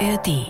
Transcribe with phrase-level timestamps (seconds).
[0.00, 0.46] ARD.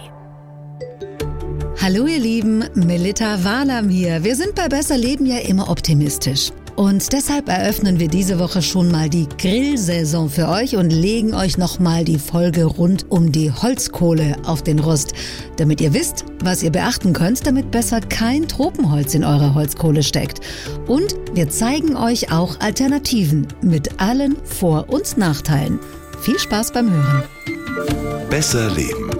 [1.83, 4.23] Hallo ihr Lieben, Melita Walam hier.
[4.23, 6.53] Wir sind bei Besser Leben ja immer optimistisch.
[6.77, 11.59] Und deshalb eröffnen wir diese Woche schon mal die Grillsaison für euch und legen euch
[11.59, 15.15] nochmal die Folge rund um die Holzkohle auf den Rust,
[15.57, 20.41] damit ihr wisst, was ihr beachten könnt, damit besser kein Tropenholz in eurer Holzkohle steckt.
[20.87, 25.81] Und wir zeigen euch auch Alternativen mit allen Vor- und Nachteilen.
[26.21, 27.25] Viel Spaß beim Hören.
[28.31, 29.20] Besser Leben.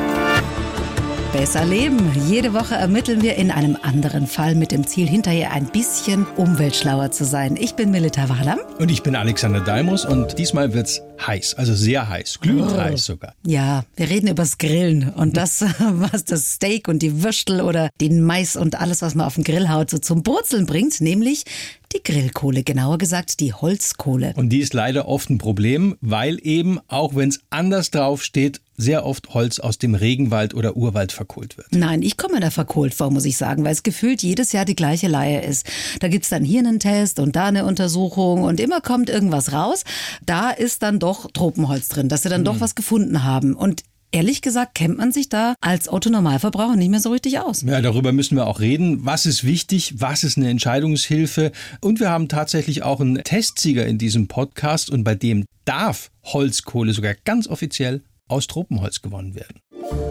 [1.33, 1.97] Besser leben.
[2.27, 7.11] Jede Woche ermitteln wir in einem anderen Fall mit dem Ziel, hinterher ein bisschen umweltschlauer
[7.11, 7.55] zu sein.
[7.57, 8.59] Ich bin Melita Walam.
[8.79, 12.77] Und ich bin Alexander Dalmus und diesmal wird's heiß, also sehr heiß, glühend Oh.
[12.77, 13.33] heiß sogar.
[13.45, 18.21] Ja, wir reden übers Grillen und das, was das Steak und die Würstel oder den
[18.21, 21.45] Mais und alles, was man auf den Grill haut, so zum Brutzeln bringt, nämlich
[21.93, 24.33] die Grillkohle, genauer gesagt die Holzkohle.
[24.35, 28.61] Und die ist leider oft ein Problem, weil eben, auch wenn es anders drauf steht,
[28.81, 31.67] sehr oft Holz aus dem Regenwald oder Urwald verkohlt wird.
[31.71, 34.75] Nein, ich komme da verkohlt vor, muss ich sagen, weil es gefühlt jedes Jahr die
[34.75, 35.65] gleiche Leier ist.
[35.99, 39.83] Da gibt's dann hier einen Test und da eine Untersuchung und immer kommt irgendwas raus.
[40.25, 43.55] Da ist dann doch Tropenholz drin, dass sie dann doch was gefunden haben.
[43.55, 47.61] Und ehrlich gesagt kennt man sich da als Autonormalverbraucher nicht mehr so richtig aus.
[47.61, 49.05] Ja, darüber müssen wir auch reden.
[49.05, 49.95] Was ist wichtig?
[49.97, 51.51] Was ist eine Entscheidungshilfe?
[51.79, 56.93] Und wir haben tatsächlich auch einen Testsieger in diesem Podcast und bei dem darf Holzkohle
[56.93, 59.59] sogar ganz offiziell aus Tropenholz gewonnen werden.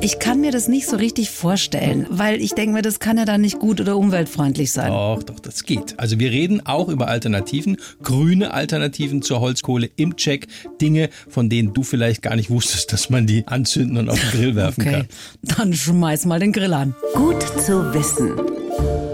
[0.02, 3.24] Ich kann mir das nicht so richtig vorstellen, weil ich denke mir, das kann ja
[3.24, 4.90] dann nicht gut oder umweltfreundlich sein.
[4.92, 5.98] Doch, doch, das geht.
[5.98, 10.48] Also wir reden auch über Alternativen, grüne Alternativen zur Holzkohle im Check.
[10.80, 14.30] Dinge, von denen du vielleicht gar nicht wusstest, dass man die anzünden und auf den
[14.30, 15.08] Grill werfen Okay, kann.
[15.56, 16.94] dann schmeiß mal den Grill an.
[17.14, 19.09] Gut zu wissen.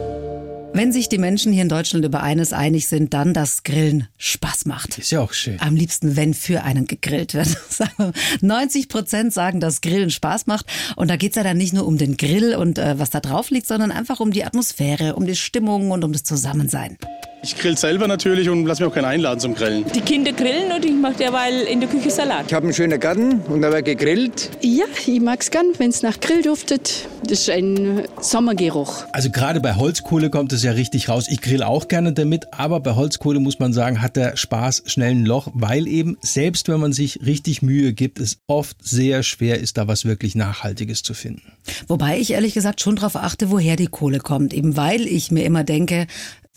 [0.77, 4.66] Wenn sich die Menschen hier in Deutschland über eines einig sind, dann, dass Grillen Spaß
[4.66, 4.98] macht.
[4.98, 5.58] Ist ja auch schön.
[5.58, 7.46] Am liebsten, wenn für einen gegrillt wird.
[7.70, 8.12] Sagen wir,
[8.42, 10.67] 90 Prozent sagen, dass Grillen Spaß macht.
[10.95, 13.48] Und da geht's ja dann nicht nur um den Grill und äh, was da drauf
[13.48, 16.98] liegt, sondern einfach um die Atmosphäre, um die Stimmung und um das Zusammensein.
[17.42, 19.85] Ich grill selber natürlich und lass mir auch keinen einladen zum Grillen.
[19.95, 22.47] Die Kinder grillen und ich mache derweil in der Küche Salat.
[22.48, 24.51] Ich habe einen schönen Garten und da wird gegrillt.
[24.63, 27.08] Ja, ich mag's gern, wenn es nach Grill duftet.
[27.23, 29.05] Das ist ein Sommergeruch.
[29.13, 31.27] Also gerade bei Holzkohle kommt es ja richtig raus.
[31.29, 35.13] Ich grill auch gerne damit, aber bei Holzkohle muss man sagen, hat der Spaß schnell
[35.13, 39.61] ein Loch, weil eben selbst wenn man sich richtig Mühe gibt, es oft sehr schwer
[39.61, 41.42] ist, da was wirklich Nachhaltiges zu finden.
[41.86, 44.52] Wobei ich ehrlich gesagt schon darauf achte, woher die Kohle kommt.
[44.52, 46.07] Eben weil ich mir immer denke,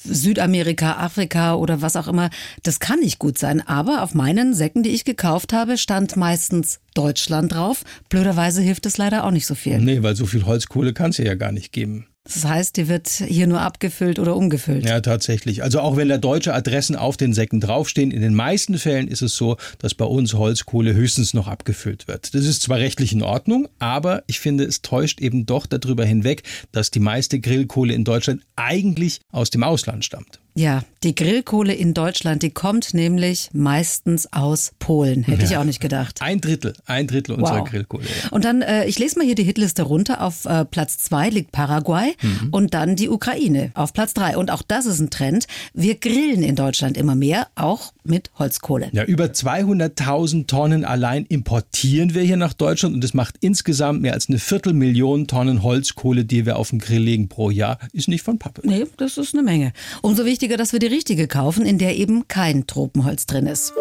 [0.03, 2.29] Südamerika, Afrika oder was auch immer,
[2.63, 3.65] das kann nicht gut sein.
[3.65, 7.83] Aber auf meinen Säcken, die ich gekauft habe, stand meistens Deutschland drauf.
[8.09, 9.79] Blöderweise hilft es leider auch nicht so viel.
[9.79, 12.08] Nee, weil so viel Holzkohle kann es ja gar nicht geben.
[12.25, 14.85] Das heißt, die wird hier nur abgefüllt oder umgefüllt.
[14.85, 15.63] Ja, tatsächlich.
[15.63, 19.21] Also auch wenn da deutsche Adressen auf den Säcken draufstehen, in den meisten Fällen ist
[19.21, 22.35] es so, dass bei uns Holzkohle höchstens noch abgefüllt wird.
[22.35, 26.43] Das ist zwar rechtlich in Ordnung, aber ich finde, es täuscht eben doch darüber hinweg,
[26.71, 30.39] dass die meiste Grillkohle in Deutschland eigentlich aus dem Ausland stammt.
[30.59, 35.23] Ja, die Grillkohle in Deutschland, die kommt nämlich meistens aus Polen.
[35.23, 36.21] Hätte ich auch nicht gedacht.
[36.21, 37.69] Ein Drittel, ein Drittel unserer Wow.
[37.69, 38.03] Grillkohle.
[38.03, 38.29] Ja.
[38.31, 40.21] Und dann, äh, ich lese mal hier die Hitliste runter.
[40.21, 42.49] Auf äh, Platz zwei liegt Paraguay Mhm.
[42.51, 44.35] und dann die Ukraine auf Platz drei.
[44.35, 45.47] Und auch das ist ein Trend.
[45.73, 48.89] Wir grillen in Deutschland immer mehr, auch mit Holzkohle.
[48.91, 54.11] Ja, über 200.000 Tonnen allein importieren wir hier nach Deutschland und das macht insgesamt mehr
[54.13, 57.79] als eine Viertelmillion Tonnen Holzkohle, die wir auf den Grill legen pro Jahr.
[57.93, 58.61] Ist nicht von Pappe.
[58.65, 59.71] Nee, das ist eine Menge.
[60.01, 63.73] Umso wichtiger, dass wir die richtige kaufen, in der eben kein Tropenholz drin ist.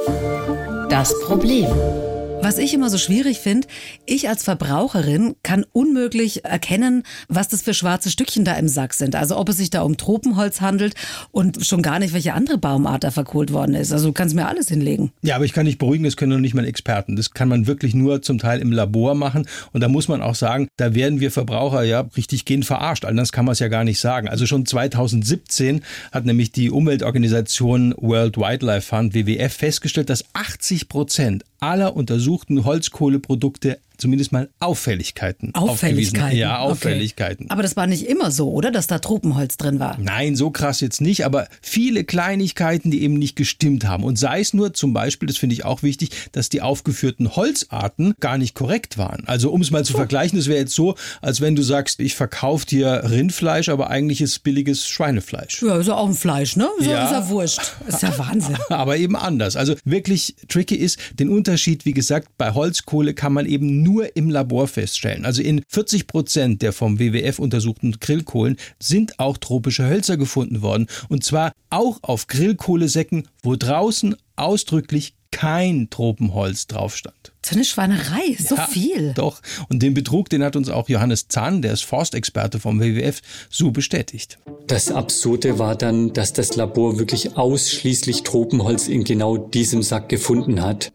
[0.88, 1.66] Das Problem.
[2.40, 3.66] Was ich immer so schwierig finde,
[4.06, 9.16] ich als Verbraucherin kann unmöglich erkennen, was das für schwarze Stückchen da im Sack sind.
[9.16, 10.94] Also ob es sich da um Tropenholz handelt
[11.32, 13.92] und schon gar nicht, welche andere Baumart da verkohlt worden ist.
[13.92, 15.12] Also du kannst mir alles hinlegen.
[15.20, 17.16] Ja, aber ich kann dich beruhigen, das können noch nicht mal Experten.
[17.16, 19.46] Das kann man wirklich nur zum Teil im Labor machen.
[19.72, 23.04] Und da muss man auch sagen, da werden wir Verbraucher ja richtig gehend verarscht.
[23.04, 24.28] Anders kann man es ja gar nicht sagen.
[24.28, 25.82] Also schon 2017
[26.12, 33.78] hat nämlich die Umweltorganisation World Wildlife Fund, WWF, festgestellt, dass 80 Prozent aller untersuchten Holzkohleprodukte
[33.98, 35.54] zumindest mal Auffälligkeiten.
[35.54, 36.18] Auffälligkeiten.
[36.22, 36.70] aufgewiesen- Ja, Okay.
[36.72, 37.50] Auffälligkeiten.
[37.50, 38.70] Aber das war nicht immer so, oder?
[38.70, 39.98] Dass da Tropenholz drin war.
[40.00, 44.04] Nein, so krass jetzt nicht, aber viele Kleinigkeiten, die eben nicht gestimmt haben.
[44.04, 48.14] Und sei es nur zum Beispiel, das finde ich auch wichtig, dass die aufgeführten Holzarten
[48.20, 49.24] gar nicht korrekt waren.
[49.26, 52.14] Also um es mal zu vergleichen, es wäre jetzt so, als wenn du sagst, ich
[52.14, 55.62] verkaufe dir Rindfleisch, aber eigentlich ist billiges Schweinefleisch.
[55.62, 56.68] Ja, ist ja auch ein Fleisch, ne?
[56.78, 57.04] So Ja.
[57.06, 57.60] ist ja wurscht.
[57.86, 58.56] Ist ja Wahnsinn.
[58.68, 59.56] Aber eben anders.
[59.56, 64.30] Also wirklich tricky ist, den Unterschied, wie gesagt, bei Holzkohle kann man eben nur im
[64.30, 65.24] Labor feststellen.
[65.24, 70.86] Also in 40 Prozent der vom WWF untersuchten Grillkohlen sind auch tropische Hölzer gefunden worden.
[71.08, 77.32] Und zwar auch auf Grillkohlesäcken, wo draußen ausdrücklich kein Tropenholz drauf stand.
[77.44, 79.12] So eine Schweinerei, so Ja, viel.
[79.14, 79.40] Doch.
[79.68, 83.70] Und den Betrug, den hat uns auch Johannes Zahn, der ist Forstexperte vom WWF, so
[83.70, 84.38] bestätigt.
[84.66, 90.62] Das Absurde war dann, dass das Labor wirklich ausschließlich Tropenholz in genau diesem Sack gefunden
[90.62, 90.92] hat.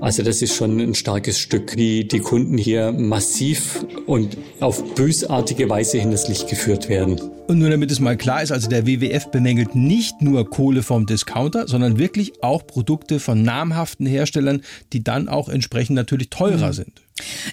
[0.00, 5.68] Also das ist schon ein starkes Stück, wie die Kunden hier massiv und auf bösartige
[5.68, 7.20] Weise hinters Licht geführt werden.
[7.48, 11.06] Und nur damit es mal klar ist, also der WWF bemängelt nicht nur Kohle vom
[11.06, 14.60] Discounter, sondern wirklich auch Produkte von namhaften Herstellern,
[14.92, 17.02] die dann auch entsprechend natürlich teurer sind.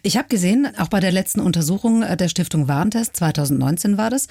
[0.04, 4.27] Ich habe gesehen, auch bei der letzten Untersuchung äh, der Stiftung Warentest, 2019 war das,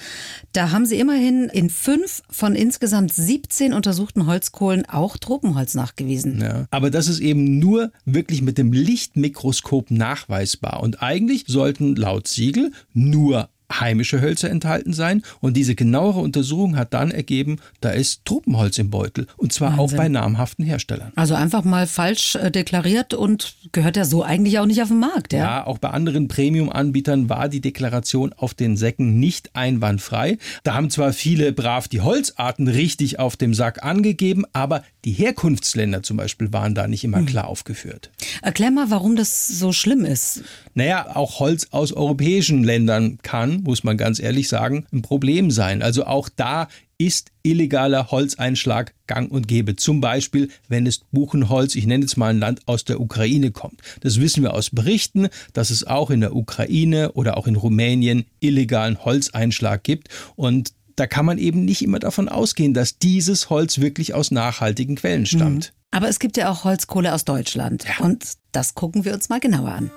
[0.53, 6.41] da haben sie immerhin in fünf von insgesamt 17 untersuchten Holzkohlen auch Tropenholz nachgewiesen.
[6.41, 6.67] Ja.
[6.71, 10.81] Aber das ist eben nur wirklich mit dem Lichtmikroskop nachweisbar.
[10.81, 15.23] Und eigentlich sollten laut Siegel nur heimische Hölzer enthalten sein.
[15.41, 19.27] Und diese genauere Untersuchung hat dann ergeben, da ist Tropenholz im Beutel.
[19.37, 19.97] Und zwar auch Wahnsinn.
[19.97, 21.11] bei namhaften Herstellern.
[21.15, 24.99] Also einfach mal falsch äh, deklariert und gehört ja so eigentlich auch nicht auf den
[24.99, 25.39] Markt, ja?
[25.39, 30.37] Ja, auch bei anderen Premium-Anbietern war die Deklaration auf den Säcken nicht einwandfrei.
[30.63, 36.03] Da haben zwar viele brav die Holzarten richtig auf dem Sack angegeben, aber die Herkunftsländer
[36.03, 38.09] zum Beispiel waren da nicht immer klar aufgeführt.
[38.41, 40.43] Erklär mal, warum das so schlimm ist.
[40.73, 45.81] Naja, auch Holz aus europäischen Ländern kann, muss man ganz ehrlich sagen, ein Problem sein.
[45.81, 46.67] Also auch da
[46.97, 49.75] ist illegaler Holzeinschlag gang und gäbe.
[49.75, 53.81] Zum Beispiel, wenn es Buchenholz, ich nenne jetzt mal ein Land aus der Ukraine kommt.
[54.01, 58.25] Das wissen wir aus Berichten, dass es auch in der Ukraine oder auch in Rumänien
[58.39, 60.09] illegalen Holzeinschlag gibt.
[60.35, 64.95] Und da kann man eben nicht immer davon ausgehen, dass dieses Holz wirklich aus nachhaltigen
[64.95, 65.73] Quellen stammt.
[65.91, 67.85] Aber es gibt ja auch Holzkohle aus Deutschland.
[67.99, 69.91] Und das gucken wir uns mal genauer an.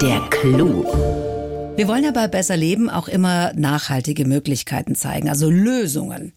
[0.00, 1.39] Der Clou.
[1.80, 6.34] Wir wollen ja bei Besser Leben auch immer nachhaltige Möglichkeiten zeigen, also Lösungen.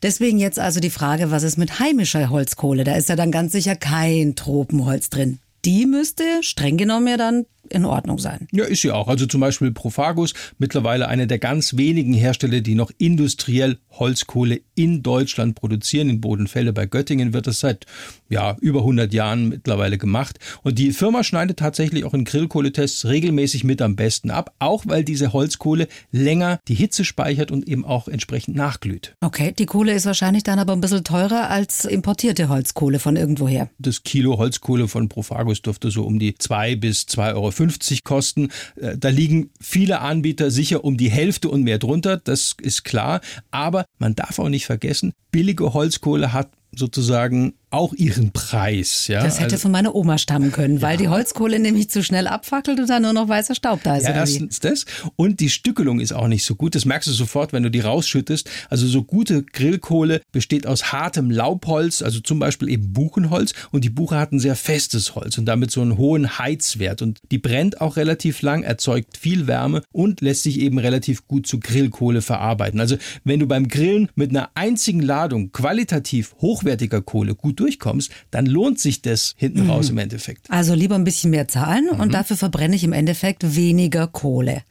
[0.00, 2.84] Deswegen jetzt also die Frage, was ist mit heimischer Holzkohle?
[2.84, 5.40] Da ist ja dann ganz sicher kein Tropenholz drin.
[5.64, 8.46] Die müsste streng genommen ja dann in Ordnung sein.
[8.52, 9.08] Ja, ist sie auch.
[9.08, 15.02] Also zum Beispiel Profagus, mittlerweile einer der ganz wenigen Hersteller, die noch industriell Holzkohle in
[15.02, 16.08] Deutschland produzieren.
[16.10, 17.86] In Bodenfelde bei Göttingen wird das seit
[18.28, 20.38] ja, über 100 Jahren mittlerweile gemacht.
[20.62, 25.04] Und die Firma schneidet tatsächlich auch in Grillkohletests regelmäßig mit am besten ab, auch weil
[25.04, 29.14] diese Holzkohle länger die Hitze speichert und eben auch entsprechend nachglüht.
[29.20, 33.70] Okay, die Kohle ist wahrscheinlich dann aber ein bisschen teurer als importierte Holzkohle von irgendwoher.
[33.78, 38.50] Das Kilo Holzkohle von Profagus dürfte so um die 2 bis 2,50 Euro kosten.
[38.80, 43.20] Äh, Da liegen viele Anbieter sicher um die Hälfte und mehr drunter, das ist klar.
[43.50, 49.08] Aber man darf auch nicht vergessen, billige Holzkohle hat sozusagen auch ihren Preis.
[49.08, 49.22] Ja?
[49.22, 52.78] Das hätte Also- von meiner Oma stammen können, weil die Holzkohle nämlich zu schnell abfackelt
[52.78, 54.04] und dann nur noch weißer Staub da ist.
[54.04, 54.84] Ja, erstens das.
[55.16, 56.74] Und die Stückelung ist auch nicht so gut.
[56.74, 58.48] Das merkst du sofort, wenn du die rausschüttest.
[58.70, 63.52] Also so gute Grillkohle besteht aus hartem Laubholz, also zum Beispiel eben Buchenholz.
[63.72, 67.02] Und die Buche hat ein sehr festes Holz und damit so einen hohen Heizwert.
[67.02, 71.46] Und die brennt auch relativ lang, erzeugt viel Wärme und lässt sich eben relativ gut
[71.46, 72.78] zu Grillkohle verarbeiten.
[72.80, 78.46] Also wenn du beim Grillen mit einer einzigen Ladung qualitativ hochwertiger Kohle gut durchkommst, dann
[78.46, 80.50] lohnt sich das hinten raus im Endeffekt.
[80.50, 84.62] Also lieber ein bisschen mehr zahlen und dafür verbrenne ich im Endeffekt weniger Kohle.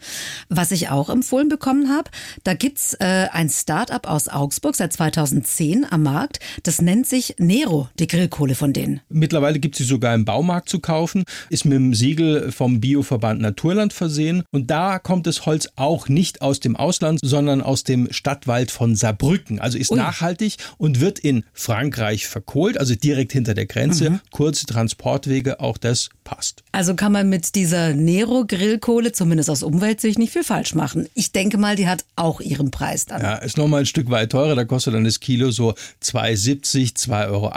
[0.50, 2.10] Was ich auch empfohlen bekommen habe,
[2.44, 6.40] da gibt's äh, ein Start-up aus Augsburg seit 2010 am Markt.
[6.64, 9.02] Das nennt sich Nero, die Grillkohle von denen.
[9.10, 13.42] Mittlerweile gibt es sie sogar im Baumarkt zu kaufen, ist mit dem Siegel vom Bioverband
[13.42, 14.44] Naturland versehen.
[14.52, 18.96] Und da kommt das Holz auch nicht aus dem Ausland, sondern aus dem Stadtwald von
[18.96, 19.60] Saarbrücken.
[19.60, 24.20] Also ist nachhaltig und wird in Frankreich verkohlt, also direkt hinter der Grenze.
[24.32, 26.64] Kurze Transportwege, auch das passt.
[26.72, 31.08] Also kann man mit dieser Nero-Grillkohle zumindest aus Umweltsicht nicht viel falsch machen.
[31.14, 33.22] Ich denke mal, die hat auch ihren Preis dann.
[33.22, 37.32] Ja, ist nochmal ein Stück weit teurer, da kostet dann das Kilo so 2,70, 2,80
[37.32, 37.52] Euro.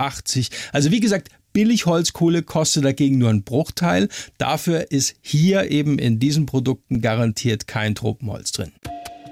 [0.73, 4.09] Also wie gesagt, Billigholzkohle kostet dagegen nur einen Bruchteil.
[4.37, 8.73] Dafür ist hier eben in diesen Produkten garantiert kein Tropenholz drin.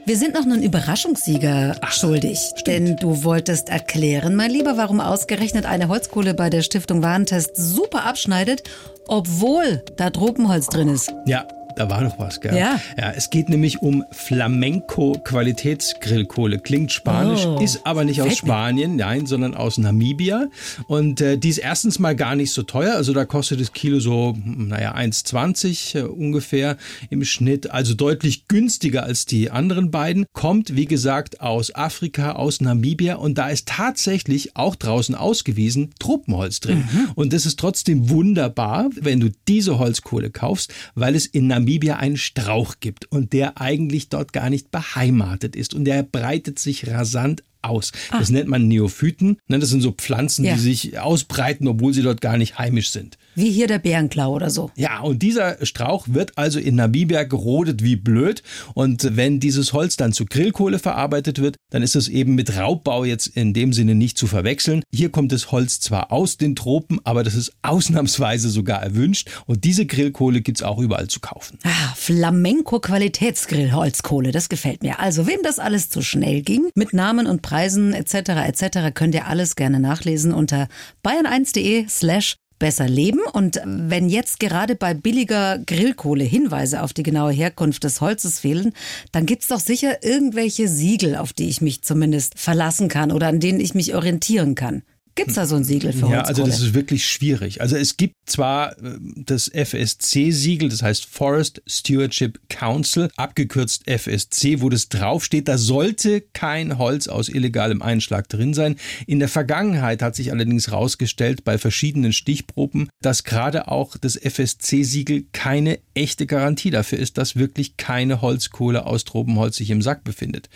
[0.07, 2.39] Wir sind noch einen Überraschungssieger schuldig.
[2.65, 8.05] Denn du wolltest erklären, mein Lieber, warum ausgerechnet eine Holzkohle bei der Stiftung Warentest super
[8.05, 8.63] abschneidet,
[9.09, 11.13] obwohl da Tropenholz drin ist.
[11.27, 12.57] Ja, Da war doch was, gell?
[12.57, 12.81] Ja.
[12.97, 16.59] Ja, es geht nämlich um Flamenco Qualitätsgrillkohle.
[16.59, 18.35] Klingt spanisch, Oh, ist aber nicht aus.
[18.39, 20.47] Spanien, nein, sondern aus Namibia.
[20.87, 22.95] Und äh, die ist erstens mal gar nicht so teuer.
[22.95, 26.79] Also da kostet das Kilo so, naja, 1,20 äh, ungefähr
[27.11, 27.71] im Schnitt.
[27.71, 30.25] Also deutlich günstiger als die anderen beiden.
[30.33, 33.17] Kommt, wie gesagt, aus Afrika, aus Namibia.
[33.17, 36.89] Und da ist tatsächlich auch draußen ausgewiesen Tropenholz drin.
[37.17, 41.66] Und das ist trotzdem wunderbar, wenn du diese Holzkohle kaufst, weil es in Namibia
[41.99, 46.87] einen Strauch gibt und der eigentlich dort gar nicht beheimatet ist und der breitet sich
[46.89, 47.93] rasant aus.
[48.13, 49.39] Das nennt man Neophyten.
[49.49, 50.55] Ne, Das sind so Pflanzen, Ja.
[50.55, 53.19] die sich ausbreiten, obwohl sie dort gar nicht heimisch sind.
[53.37, 54.71] Wie hier der Bärenklau oder so.
[54.77, 58.43] Ja, und dieser Strauch wird also in Namibia gerodet wie blöd.
[58.73, 63.05] Und wenn dieses Holz dann zu Grillkohle verarbeitet wird, dann ist es eben mit Raubbau
[63.05, 64.83] jetzt in dem Sinne nicht zu verwechseln.
[64.91, 69.29] Hier kommt das Holz zwar aus den Tropen, aber das ist ausnahmsweise sogar erwünscht.
[69.45, 71.59] Und diese Grillkohle gibt's auch überall zu kaufen.
[71.65, 74.99] Ah, Flamenco Qualitätsgrillholzkohle, das gefällt mir.
[74.99, 78.15] Also, wem das alles zu schnell ging, mit Namen und Preisen etc.
[78.47, 78.95] etc.
[78.95, 80.69] könnt ihr alles gerne nachlesen unter
[81.05, 83.21] bayern1.de slash besser leben.
[83.33, 88.73] Und wenn jetzt gerade bei billiger Grillkohle Hinweise auf die genaue Herkunft des Holzes fehlen,
[89.13, 93.41] dann gibt's doch sicher irgendwelche Siegel, auf die ich mich zumindest verlassen kann oder an
[93.41, 94.83] denen ich mich orientieren kann.
[95.17, 96.27] Gibt's da so ein Siegel für Ja, Holzkohle?
[96.29, 97.61] also das ist wirklich schwierig.
[97.61, 104.69] Also es gibt zwar äh, das FSC-Siegel, das heißt Forest Stewardship Council, abgekürzt FSC, wo
[104.69, 108.77] das draufsteht, da sollte kein Holz aus illegalem Einschlag drin sein.
[109.07, 115.25] In der Vergangenheit hat sich allerdings herausgestellt bei verschiedenen Stichproben, dass gerade auch das FSC-Siegel
[115.33, 120.49] keine echte Garantie dafür ist, dass wirklich keine Holzkohle aus Tropenholz sich im Sack befindet.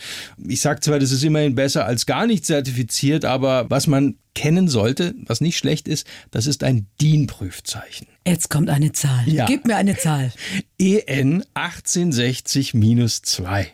[0.46, 4.68] Ich sage zwar, das ist immerhin besser als gar nicht zertifiziert, aber was man kennen
[4.68, 8.06] sollte, was nicht schlecht ist, das ist ein DIN-Prüfzeichen.
[8.26, 9.28] Jetzt kommt eine Zahl.
[9.28, 9.46] Ja.
[9.46, 10.32] Gib mir eine Zahl.
[10.78, 13.66] EN 1860-2.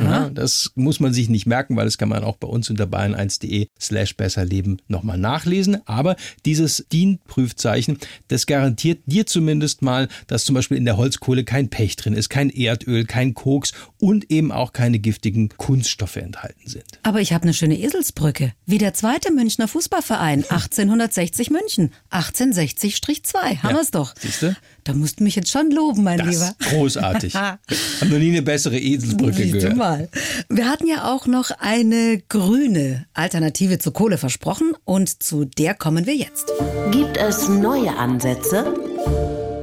[0.00, 2.84] Ja, das muss man sich nicht merken, weil das kann man auch bei uns unter
[2.84, 5.78] bayern1.de slash besserleben nochmal nachlesen.
[5.86, 11.68] Aber dieses DIN-Prüfzeichen, das garantiert dir zumindest mal, dass zum Beispiel in der Holzkohle kein
[11.70, 16.84] Pech drin ist, kein Erdöl, kein Koks und eben auch keine giftigen Kunststoffe enthalten sind.
[17.02, 18.52] Aber ich habe eine schöne Eselsbrücke.
[18.66, 21.90] Wie der zweite Münchner Fußballverein 1860 München.
[22.10, 23.62] 1860-2.
[23.62, 24.14] Haben wir's doch.
[24.18, 24.56] Siehste?
[24.84, 26.54] Da musst du mich jetzt schon loben, mein Das Lieber.
[26.58, 27.34] ist großartig.
[27.36, 27.58] Hab
[28.02, 29.76] noch nie eine bessere Eselsbrücke Siehst du gehört.
[29.76, 30.08] mal.
[30.50, 36.04] Wir hatten ja auch noch eine grüne Alternative zur Kohle versprochen und zu der kommen
[36.06, 36.52] wir jetzt.
[36.92, 38.74] Gibt es neue Ansätze?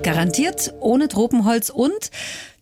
[0.02, 2.10] Garantiert ohne Tropenholz und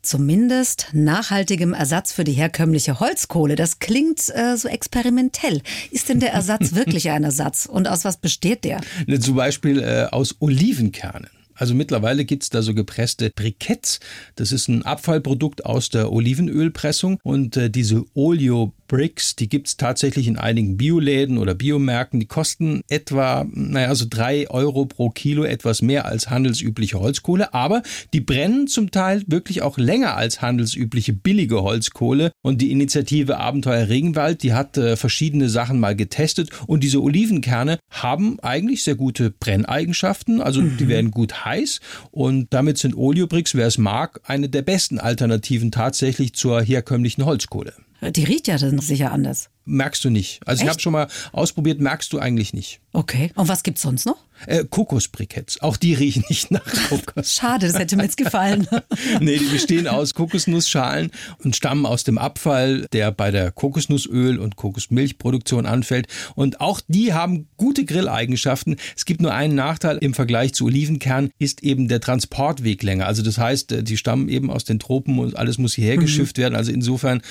[0.01, 3.55] zumindest nachhaltigem Ersatz für die herkömmliche Holzkohle.
[3.55, 5.61] Das klingt äh, so experimentell.
[5.91, 7.65] Ist denn der Ersatz wirklich ein Ersatz?
[7.65, 8.81] Und aus was besteht der?
[9.21, 11.29] Zum Beispiel äh, aus Olivenkernen.
[11.59, 13.99] Also mittlerweile gibt's da so gepresste Briketts.
[14.35, 17.19] Das ist ein Abfallprodukt aus der Olivenölpressung.
[17.21, 22.19] Und äh, diese Oleo Bricks, die gibt's tatsächlich in einigen Bioläden oder Biomärkten.
[22.19, 27.53] Die kosten etwa, naja, so drei Euro pro Kilo, etwas mehr als handelsübliche Holzkohle.
[27.53, 32.31] Aber die brennen zum Teil wirklich auch länger als handelsübliche billige Holzkohle.
[32.41, 36.49] Und die Initiative Abenteuer Regenwald, die hat äh, verschiedene Sachen mal getestet.
[36.65, 40.41] Und diese Olivenkerne haben eigentlich sehr gute Brenneigenschaften.
[40.41, 41.79] Also die werden gut heiß.
[42.09, 47.73] Und damit sind Oleobricks, wer es mag, eine der besten Alternativen tatsächlich zur herkömmlichen Holzkohle.
[48.01, 49.49] Die riecht ja dann sicher anders.
[49.69, 50.41] Merkst du nicht.
[50.45, 50.71] Also ich Echt?
[50.71, 52.81] habe schon mal ausprobiert, merkst du eigentlich nicht.
[52.91, 53.31] Okay.
[53.35, 54.17] Und was gibt's sonst noch?
[54.47, 57.33] Äh, Kokosbriketts, auch die riechen nicht nach Kokos.
[57.33, 58.67] Schade, das hätte mir jetzt gefallen.
[59.19, 61.11] nee, die bestehen aus Kokosnussschalen
[61.43, 66.07] und stammen aus dem Abfall, der bei der Kokosnussöl- und Kokosmilchproduktion anfällt.
[66.35, 68.77] Und auch die haben gute Grilleigenschaften.
[68.95, 73.07] Es gibt nur einen Nachteil im Vergleich zu Olivenkern, ist eben der Transportweg länger.
[73.07, 76.37] Also das heißt, äh, die stammen eben aus den Tropen und alles muss hierher geschifft
[76.37, 76.55] werden.
[76.55, 77.21] Also insofern,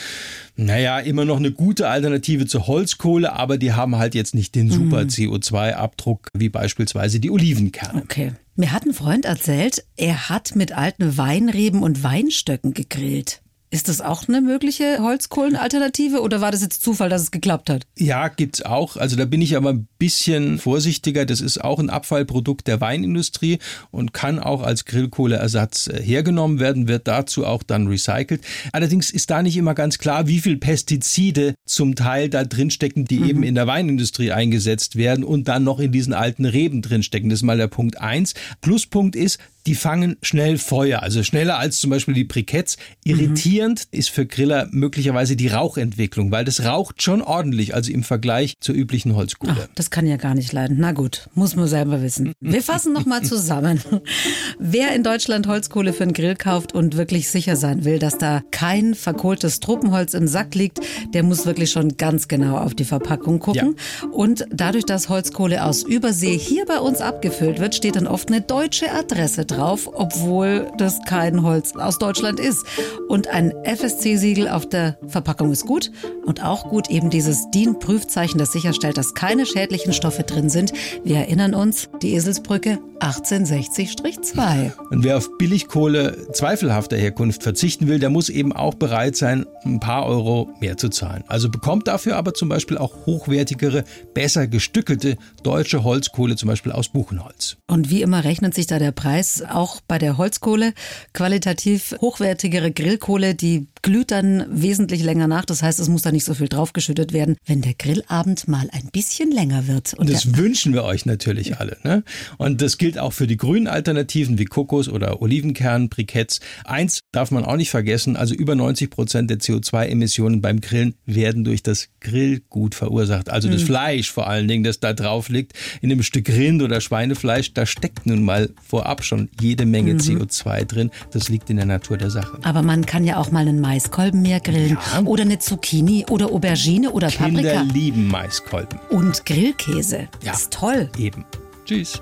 [0.57, 4.70] naja, immer noch eine gute Alternative zur Holzkohle, aber die haben halt jetzt nicht den
[4.70, 8.02] super CO2-Abdruck wie beispielsweise die Olivenkerne.
[8.02, 8.32] Okay.
[8.56, 13.40] Mir hat ein Freund erzählt, er hat mit alten Weinreben und Weinstöcken gegrillt.
[13.70, 17.87] Ist das auch eine mögliche Holzkohlenalternative oder war das jetzt Zufall, dass es geklappt hat?
[17.98, 18.96] Ja, gibt's auch.
[18.96, 21.26] Also da bin ich aber ein bisschen vorsichtiger.
[21.26, 23.58] Das ist auch ein Abfallprodukt der Weinindustrie
[23.90, 28.42] und kann auch als Grillkohleersatz äh, hergenommen werden, wird dazu auch dann recycelt.
[28.72, 33.28] Allerdings ist da nicht immer ganz klar, wie viel Pestizide zum Teil da drinstecken, die
[33.28, 37.28] eben in der Weinindustrie eingesetzt werden und dann noch in diesen alten Reben drinstecken.
[37.28, 38.32] Das ist mal der Punkt eins.
[38.62, 42.78] Pluspunkt ist, die fangen schnell Feuer, also schneller als zum Beispiel die Briketts.
[43.04, 43.98] Irritierend mhm.
[43.98, 48.75] ist für Griller möglicherweise die Rauchentwicklung, weil das raucht schon ordentlich, also im Vergleich zur
[48.75, 49.56] üblichen Holzkohle.
[49.60, 50.78] Ach, das kann ja gar nicht leiden.
[50.80, 52.32] Na gut, muss man selber wissen.
[52.40, 53.82] Wir fassen nochmal zusammen.
[54.58, 58.40] Wer in Deutschland Holzkohle für einen Grill kauft und wirklich sicher sein will, dass da
[58.50, 60.80] kein verkohltes Tropenholz im Sack liegt,
[61.12, 63.76] der muss wirklich schon ganz genau auf die Verpackung gucken.
[64.00, 64.08] Ja.
[64.08, 68.40] Und dadurch, dass Holzkohle aus Übersee hier bei uns abgefüllt wird, steht dann oft eine
[68.40, 72.64] deutsche Adresse drauf, obwohl das kein Holz aus Deutschland ist.
[73.08, 75.90] Und ein FSC-Siegel auf der Verpackung ist gut
[76.24, 80.72] und auch gut eben dieses DIN-Prüfzeichen, das sicherstellt, dass keine schädlichen Stoffe drin sind.
[81.04, 84.72] Wir erinnern uns, die Eselsbrücke 1860-2.
[84.90, 89.80] Und wer auf Billigkohle zweifelhafter Herkunft verzichten will, der muss eben auch bereit sein, ein
[89.80, 91.24] paar Euro mehr zu zahlen.
[91.26, 96.88] Also bekommt dafür aber zum Beispiel auch hochwertigere, besser gestückelte deutsche Holzkohle, zum Beispiel aus
[96.88, 97.56] Buchenholz.
[97.66, 100.72] Und wie immer rechnet sich da der Preis auch bei der Holzkohle.
[101.12, 105.44] Qualitativ hochwertigere Grillkohle, die glüht dann wesentlich länger nach.
[105.44, 108.88] Das heißt, es muss da nicht so viel draufgeschüttet werden, wenn der Grillabend mal ein
[108.92, 109.94] bisschen länger wird.
[109.94, 111.76] Und das wünschen wir euch natürlich alle.
[111.84, 112.02] Ne?
[112.38, 116.40] Und das gilt auch für die grünen Alternativen wie Kokos oder Olivenkern, Briketts.
[116.64, 121.45] Eins darf man auch nicht vergessen, also über 90 Prozent der CO2-Emissionen beim Grillen werden
[121.45, 123.28] durch das Grillgut verursacht.
[123.28, 123.66] Also das mhm.
[123.66, 125.52] Fleisch vor allen Dingen, das da drauf liegt.
[125.83, 129.99] In einem Stück Rind oder Schweinefleisch, da steckt nun mal vorab schon jede Menge mhm.
[129.99, 130.90] CO2 drin.
[131.11, 132.38] Das liegt in der Natur der Sache.
[132.42, 135.02] Aber man kann ja auch mal einen Maiskolben mehr grillen ja.
[135.02, 137.61] oder eine Zucchini oder Aubergine oder Kinder Paprika.
[137.61, 138.78] Kinder lieben Maiskolben.
[138.90, 140.09] Und Grillkäse.
[140.23, 140.33] Ja.
[140.33, 140.88] ist toll.
[140.99, 141.25] Eben.
[141.64, 142.00] Tschüss.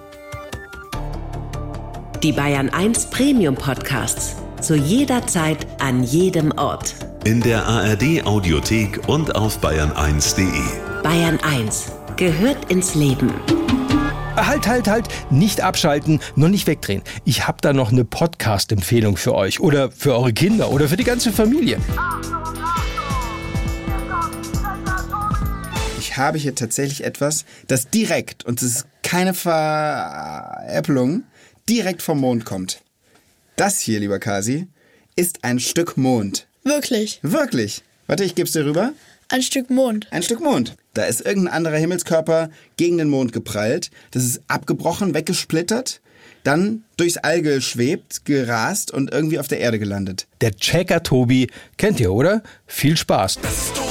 [2.27, 4.35] Die Bayern 1 Premium Podcasts.
[4.61, 6.93] Zu jeder Zeit, an jedem Ort.
[7.23, 11.05] In der ARD Audiothek und auf bayern1.de.
[11.05, 13.33] Bayern 1 gehört ins Leben.
[14.35, 17.03] Halt, halt, halt, nicht abschalten, noch nicht wegdrehen.
[17.25, 21.05] Ich habe da noch eine Podcast-Empfehlung für euch oder für eure Kinder oder für die
[21.05, 21.79] ganze Familie.
[26.01, 31.23] Ich habe hier tatsächlich etwas, das direkt, und es ist keine Veräppelung,
[31.69, 32.83] direkt vom Mond kommt.
[33.57, 34.67] Das hier, lieber Kasi,
[35.17, 36.47] ist ein Stück Mond.
[36.63, 37.21] Wirklich?
[37.23, 37.83] Wirklich.
[38.07, 38.93] Warte, ich geb's dir rüber.
[39.29, 40.07] Ein Stück Mond.
[40.11, 40.77] Ein Stück Mond.
[40.95, 43.91] Da ist irgendein anderer Himmelskörper gegen den Mond geprallt.
[44.13, 46.01] Das ist abgebrochen, weggesplittert,
[46.45, 50.27] dann durchs All geschwebt, gerast und irgendwie auf der Erde gelandet.
[50.41, 52.43] Der Checker Tobi kennt ihr, oder?
[52.67, 53.41] Viel Spaß.
[53.43, 53.86] Das ist